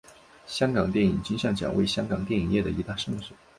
[0.47, 3.35] 香港电影金像奖为香港电影业的一大盛事。